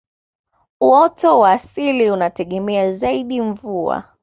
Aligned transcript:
uoto 0.81 1.39
wa 1.39 1.51
asili 1.51 2.11
unategemea 2.11 2.91
zaidi 2.93 3.41
mvua 3.41 4.05